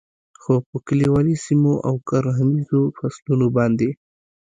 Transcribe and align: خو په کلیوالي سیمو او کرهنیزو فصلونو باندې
خو 0.41 0.53
په 0.69 0.77
کلیوالي 0.87 1.35
سیمو 1.45 1.73
او 1.87 1.95
کرهنیزو 2.07 2.81
فصلونو 2.97 3.47
باندې 3.57 3.89